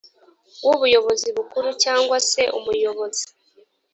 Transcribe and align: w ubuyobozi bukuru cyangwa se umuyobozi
w 0.65 0.67
ubuyobozi 0.75 1.27
bukuru 1.37 1.69
cyangwa 1.83 2.17
se 2.29 2.43
umuyobozi 2.57 3.23